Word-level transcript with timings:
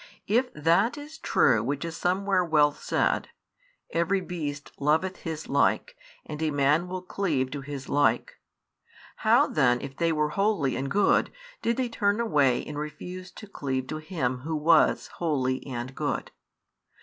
If 0.25 0.51
that 0.55 0.97
is 0.97 1.19
true 1.19 1.63
which 1.63 1.85
is 1.85 1.95
somewhere 1.95 2.43
well 2.43 2.71
said: 2.71 3.29
Every 3.91 4.19
beast 4.19 4.71
loveth 4.79 5.17
his 5.17 5.47
like, 5.47 5.95
and 6.25 6.41
a 6.41 6.49
man 6.49 6.87
will 6.87 7.03
cleave 7.03 7.51
to 7.51 7.61
his 7.61 7.87
like, 7.87 8.37
how 9.17 9.45
then 9.45 9.79
if 9.79 9.95
they 9.95 10.11
were 10.11 10.29
holy 10.29 10.75
and 10.75 10.89
good 10.89 11.31
did 11.61 11.77
they 11.77 11.87
turn 11.89 12.19
away 12.19 12.65
and 12.65 12.79
refuse 12.79 13.29
to 13.33 13.45
cleave 13.45 13.85
to 13.89 13.97
Him 13.97 14.39
Who 14.39 14.55
was 14.55 15.05
holy 15.19 15.63
and 15.67 15.93
good? 15.93 16.31